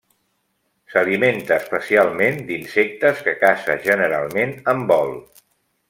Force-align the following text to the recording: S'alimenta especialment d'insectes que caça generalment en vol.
S'alimenta 0.93 1.59
especialment 1.63 2.39
d'insectes 2.49 3.21
que 3.29 3.37
caça 3.45 3.77
generalment 3.87 4.57
en 4.75 4.83
vol. 4.95 5.15